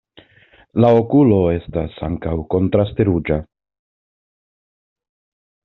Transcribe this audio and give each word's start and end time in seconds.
La 0.83 0.89
okulo 1.01 1.37
estas 1.57 1.99
ankaŭ 2.09 2.33
kontraste 2.55 3.07
ruĝa. 3.13 3.39